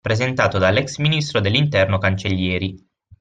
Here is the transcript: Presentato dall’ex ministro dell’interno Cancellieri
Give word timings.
Presentato 0.03 0.57
dall’ex 0.57 0.97
ministro 0.97 1.39
dell’interno 1.41 1.99
Cancellieri 1.99 2.73